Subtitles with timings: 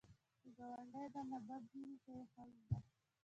[0.41, 2.77] که ګاونډی درنه بد ویني، ته یې ښه وینه